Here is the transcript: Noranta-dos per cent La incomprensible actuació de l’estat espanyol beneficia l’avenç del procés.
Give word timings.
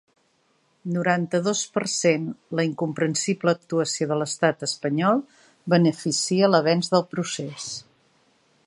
Noranta-dos 0.93 1.59
per 1.75 1.83
cent 1.95 2.25
La 2.59 2.65
incomprensible 2.69 3.55
actuació 3.59 4.09
de 4.13 4.19
l’estat 4.23 4.67
espanyol 4.69 5.23
beneficia 5.77 6.53
l’avenç 6.57 6.93
del 6.97 7.09
procés. 7.15 7.71